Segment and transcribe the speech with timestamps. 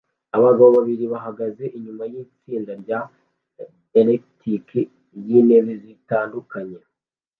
[0.37, 2.99] Abagabo babiri bahagaze inyuma yitsinda rya
[3.99, 4.81] elektiki
[5.19, 6.79] ryintebe zitandukanye